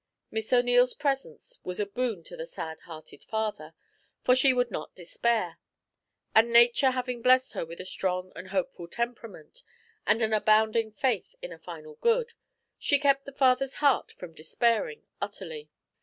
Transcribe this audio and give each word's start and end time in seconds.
Miss 0.31 0.51
O'Neil's 0.51 0.95
presence 0.95 1.59
was 1.63 1.79
a 1.79 1.85
boon 1.85 2.23
to 2.23 2.35
the 2.35 2.47
sad 2.47 2.79
hearted 2.89 3.21
father, 3.23 3.75
for 4.23 4.35
she 4.35 4.51
would 4.51 4.71
not 4.71 4.95
despair; 4.95 5.59
and 6.33 6.51
nature 6.51 6.89
having 6.89 7.21
blessed 7.21 7.53
her 7.53 7.63
with 7.67 7.79
a 7.79 7.85
strong 7.85 8.31
and 8.35 8.47
hopeful 8.47 8.87
temperament, 8.87 9.61
and 10.07 10.23
an 10.23 10.33
abounding 10.33 10.91
faith 10.91 11.35
in 11.43 11.53
a 11.53 11.59
final 11.59 11.99
good, 12.01 12.33
she 12.79 12.97
kept 12.97 13.25
the 13.25 13.31
father's 13.31 13.75
heart 13.75 14.11
from 14.13 14.33
despairing 14.33 15.03
utterly. 15.21 15.69